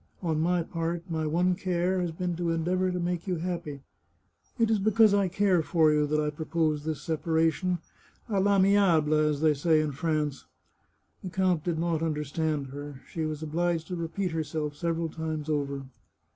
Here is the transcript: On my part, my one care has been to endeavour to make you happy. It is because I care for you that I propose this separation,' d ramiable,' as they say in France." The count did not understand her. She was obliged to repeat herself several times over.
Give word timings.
On 0.23 0.39
my 0.39 0.63
part, 0.63 1.03
my 1.11 1.27
one 1.27 1.53
care 1.53 2.01
has 2.01 2.09
been 2.11 2.35
to 2.37 2.49
endeavour 2.49 2.89
to 2.91 2.99
make 2.99 3.27
you 3.27 3.35
happy. 3.35 3.81
It 4.57 4.71
is 4.71 4.79
because 4.79 5.13
I 5.13 5.27
care 5.27 5.61
for 5.61 5.91
you 5.93 6.07
that 6.07 6.19
I 6.19 6.31
propose 6.31 6.85
this 6.85 7.03
separation,' 7.03 7.77
d 8.27 8.33
ramiable,' 8.33 9.29
as 9.29 9.41
they 9.41 9.53
say 9.53 9.79
in 9.79 9.91
France." 9.91 10.47
The 11.23 11.29
count 11.29 11.63
did 11.63 11.77
not 11.77 12.01
understand 12.01 12.69
her. 12.69 13.03
She 13.11 13.25
was 13.27 13.43
obliged 13.43 13.87
to 13.89 13.95
repeat 13.95 14.31
herself 14.31 14.75
several 14.75 15.07
times 15.07 15.49
over. 15.49 15.85